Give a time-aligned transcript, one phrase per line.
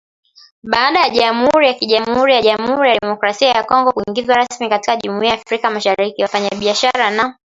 [0.63, 5.31] Baada ya Jamhuri ya KiJamuhuri ya Jamuhuri ya Demokrasia ya Kongo kuingizwa rasmi katika Jumuiya
[5.31, 7.37] ya Afrika Mashariki wafanyabiashara na